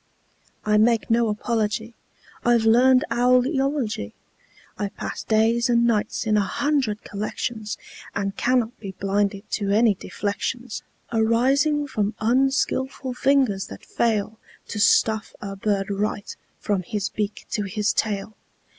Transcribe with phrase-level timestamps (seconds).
[0.65, 1.93] I make no apology;
[2.43, 4.13] I've learned owl eology.
[4.75, 7.77] I've passed days and nights in a hundred collections,
[8.15, 10.81] And cannot be blinded to any deflections
[11.13, 17.61] Arising from unskilful fingers that fail To stuff a bird right, from his beak to
[17.65, 18.35] his tail.